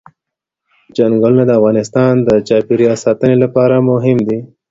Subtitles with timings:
[0.95, 4.39] چنګلونه د افغانستان د چاپیریال ساتنې لپاره مهم دي.